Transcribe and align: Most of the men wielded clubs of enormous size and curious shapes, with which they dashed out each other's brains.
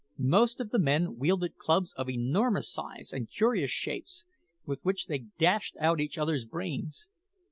Most 0.17 0.59
of 0.59 0.71
the 0.71 0.79
men 0.79 1.17
wielded 1.19 1.57
clubs 1.59 1.93
of 1.93 2.09
enormous 2.09 2.73
size 2.73 3.13
and 3.13 3.29
curious 3.29 3.69
shapes, 3.69 4.25
with 4.65 4.79
which 4.83 5.05
they 5.05 5.27
dashed 5.37 5.77
out 5.79 6.01
each 6.01 6.17
other's 6.17 6.43
brains. 6.45 7.07